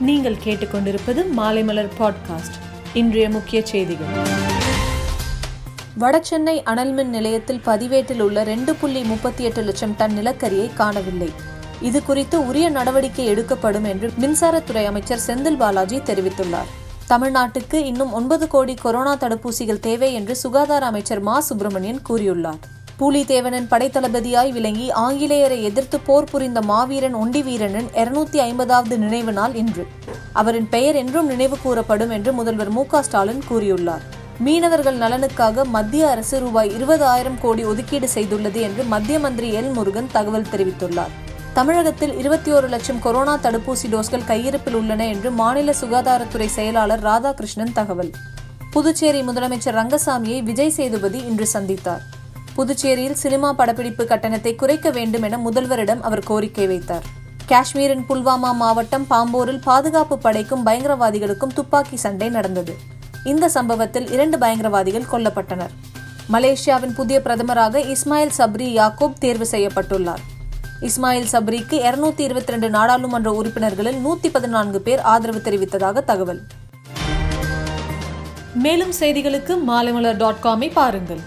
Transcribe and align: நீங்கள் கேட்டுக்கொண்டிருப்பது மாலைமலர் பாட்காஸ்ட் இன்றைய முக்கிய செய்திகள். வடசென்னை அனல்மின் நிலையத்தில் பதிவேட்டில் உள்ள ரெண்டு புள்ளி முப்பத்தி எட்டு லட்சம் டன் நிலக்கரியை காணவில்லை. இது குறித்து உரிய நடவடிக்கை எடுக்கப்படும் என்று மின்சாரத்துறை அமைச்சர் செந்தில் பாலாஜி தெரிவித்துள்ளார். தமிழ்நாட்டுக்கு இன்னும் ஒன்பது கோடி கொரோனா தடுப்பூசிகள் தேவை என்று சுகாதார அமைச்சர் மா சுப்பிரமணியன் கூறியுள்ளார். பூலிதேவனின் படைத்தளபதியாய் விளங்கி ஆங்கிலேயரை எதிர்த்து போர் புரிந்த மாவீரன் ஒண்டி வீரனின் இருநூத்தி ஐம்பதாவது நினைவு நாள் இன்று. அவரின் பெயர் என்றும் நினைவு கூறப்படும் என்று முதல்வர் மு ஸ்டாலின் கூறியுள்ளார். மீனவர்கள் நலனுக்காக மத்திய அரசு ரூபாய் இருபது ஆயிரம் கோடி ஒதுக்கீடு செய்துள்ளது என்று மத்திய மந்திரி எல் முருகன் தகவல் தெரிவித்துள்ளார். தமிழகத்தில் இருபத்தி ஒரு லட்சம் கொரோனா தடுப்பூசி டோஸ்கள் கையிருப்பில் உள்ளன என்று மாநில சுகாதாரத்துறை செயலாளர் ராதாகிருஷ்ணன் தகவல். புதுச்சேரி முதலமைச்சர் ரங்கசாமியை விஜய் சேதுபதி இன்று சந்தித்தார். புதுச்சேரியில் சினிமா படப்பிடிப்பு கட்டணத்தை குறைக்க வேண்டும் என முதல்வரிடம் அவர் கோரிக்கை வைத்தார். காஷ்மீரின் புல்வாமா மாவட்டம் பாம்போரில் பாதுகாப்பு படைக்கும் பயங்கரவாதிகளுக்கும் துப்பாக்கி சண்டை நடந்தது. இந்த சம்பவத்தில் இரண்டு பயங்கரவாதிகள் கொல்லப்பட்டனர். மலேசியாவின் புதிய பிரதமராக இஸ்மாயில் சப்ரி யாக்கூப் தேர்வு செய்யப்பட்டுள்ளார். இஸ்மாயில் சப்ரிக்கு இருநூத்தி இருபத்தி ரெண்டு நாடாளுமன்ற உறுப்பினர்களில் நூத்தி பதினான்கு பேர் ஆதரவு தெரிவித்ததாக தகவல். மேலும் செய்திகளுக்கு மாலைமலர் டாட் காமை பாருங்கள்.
நீங்கள் 0.00 0.36
கேட்டுக்கொண்டிருப்பது 0.44 1.24
மாலைமலர் 1.36 1.88
பாட்காஸ்ட் 1.98 2.56
இன்றைய 2.94 3.30
முக்கிய 3.30 3.66
செய்திகள். 3.66 4.06
வடசென்னை 6.00 6.62
அனல்மின் 6.62 7.04
நிலையத்தில் 7.04 7.60
பதிவேட்டில் 7.60 8.20
உள்ள 8.20 8.44
ரெண்டு 8.44 8.74
புள்ளி 8.74 9.02
முப்பத்தி 9.02 9.44
எட்டு 9.44 9.62
லட்சம் 9.62 9.94
டன் 9.96 10.18
நிலக்கரியை 10.18 10.74
காணவில்லை. 10.74 11.32
இது 11.80 12.02
குறித்து 12.02 12.46
உரிய 12.46 12.68
நடவடிக்கை 12.68 13.24
எடுக்கப்படும் 13.24 13.84
என்று 13.84 14.12
மின்சாரத்துறை 14.20 14.84
அமைச்சர் 14.84 15.20
செந்தில் 15.26 15.56
பாலாஜி 15.56 15.96
தெரிவித்துள்ளார். 15.96 16.70
தமிழ்நாட்டுக்கு 17.08 17.74
இன்னும் 17.74 18.12
ஒன்பது 18.12 18.48
கோடி 18.48 18.74
கொரோனா 18.74 19.16
தடுப்பூசிகள் 19.16 19.80
தேவை 19.80 20.12
என்று 20.12 20.36
சுகாதார 20.36 20.86
அமைச்சர் 20.86 21.20
மா 21.20 21.40
சுப்பிரமணியன் 21.40 22.00
கூறியுள்ளார். 22.08 22.60
பூலிதேவனின் 23.00 23.68
படைத்தளபதியாய் 23.70 24.52
விளங்கி 24.52 24.90
ஆங்கிலேயரை 24.90 25.62
எதிர்த்து 25.62 26.00
போர் 26.00 26.24
புரிந்த 26.24 26.60
மாவீரன் 26.60 27.14
ஒண்டி 27.14 27.42
வீரனின் 27.42 27.88
இருநூத்தி 27.94 28.36
ஐம்பதாவது 28.36 28.98
நினைவு 28.98 29.32
நாள் 29.32 29.54
இன்று. 29.54 29.86
அவரின் 30.32 30.68
பெயர் 30.68 30.94
என்றும் 30.94 31.26
நினைவு 31.26 31.56
கூறப்படும் 31.62 32.10
என்று 32.10 32.32
முதல்வர் 32.32 32.70
மு 32.70 32.84
ஸ்டாலின் 33.00 33.42
கூறியுள்ளார். 33.50 34.00
மீனவர்கள் 34.38 34.98
நலனுக்காக 34.98 35.64
மத்திய 35.64 36.10
அரசு 36.10 36.38
ரூபாய் 36.38 36.74
இருபது 36.74 37.04
ஆயிரம் 37.04 37.40
கோடி 37.40 37.64
ஒதுக்கீடு 37.64 38.08
செய்துள்ளது 38.14 38.60
என்று 38.60 38.84
மத்திய 38.84 39.18
மந்திரி 39.18 39.56
எல் 39.56 39.72
முருகன் 39.72 40.10
தகவல் 40.12 40.50
தெரிவித்துள்ளார். 40.52 41.14
தமிழகத்தில் 41.54 42.18
இருபத்தி 42.18 42.52
ஒரு 42.52 42.68
லட்சம் 42.68 42.98
கொரோனா 42.98 43.38
தடுப்பூசி 43.42 43.86
டோஸ்கள் 43.90 44.26
கையிருப்பில் 44.26 44.74
உள்ளன 44.74 45.06
என்று 45.06 45.30
மாநில 45.30 45.74
சுகாதாரத்துறை 45.80 46.46
செயலாளர் 46.46 47.02
ராதாகிருஷ்ணன் 47.02 47.72
தகவல். 47.72 48.10
புதுச்சேரி 48.70 49.22
முதலமைச்சர் 49.22 49.78
ரங்கசாமியை 49.82 50.42
விஜய் 50.42 50.70
சேதுபதி 50.70 51.18
இன்று 51.18 51.48
சந்தித்தார். 51.52 52.14
புதுச்சேரியில் 52.56 53.20
சினிமா 53.22 53.52
படப்பிடிப்பு 53.52 54.06
கட்டணத்தை 54.06 54.54
குறைக்க 54.54 54.90
வேண்டும் 54.90 55.22
என 55.22 55.36
முதல்வரிடம் 55.36 56.00
அவர் 56.00 56.22
கோரிக்கை 56.22 56.66
வைத்தார். 56.66 57.02
காஷ்மீரின் 57.46 58.04
புல்வாமா 58.08 58.54
மாவட்டம் 58.54 59.06
பாம்போரில் 59.10 59.60
பாதுகாப்பு 59.64 60.18
படைக்கும் 60.18 60.66
பயங்கரவாதிகளுக்கும் 60.66 61.54
துப்பாக்கி 61.54 61.96
சண்டை 61.96 62.28
நடந்தது. 62.28 62.76
இந்த 63.24 63.48
சம்பவத்தில் 63.48 64.10
இரண்டு 64.10 64.38
பயங்கரவாதிகள் 64.38 65.10
கொல்லப்பட்டனர். 65.12 65.74
மலேசியாவின் 66.32 66.94
புதிய 66.94 67.20
பிரதமராக 67.24 67.94
இஸ்மாயில் 67.94 68.32
சப்ரி 68.38 68.68
யாக்கூப் 68.78 69.18
தேர்வு 69.18 69.46
செய்யப்பட்டுள்ளார். 69.50 70.22
இஸ்மாயில் 70.80 71.28
சப்ரிக்கு 71.32 71.76
இருநூத்தி 71.88 72.20
இருபத்தி 72.20 72.52
ரெண்டு 72.52 72.70
நாடாளுமன்ற 72.70 73.32
உறுப்பினர்களில் 73.32 73.98
நூத்தி 74.06 74.30
பதினான்கு 74.32 74.80
பேர் 74.80 75.00
ஆதரவு 75.00 75.38
தெரிவித்ததாக 75.38 76.04
தகவல். 76.04 76.40
மேலும் 78.54 78.92
செய்திகளுக்கு 79.00 79.56
மாலைமலர் 79.68 80.16
டாட் 80.16 80.42
காமை 80.42 80.72
பாருங்கள். 80.72 81.20